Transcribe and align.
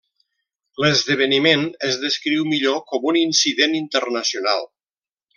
L'esdeveniment 0.83 1.65
es 1.89 1.99
descriu 2.05 2.47
millor 2.53 2.79
com 2.93 3.05
un 3.11 3.19
incident 3.23 3.77
internacional. 3.85 4.65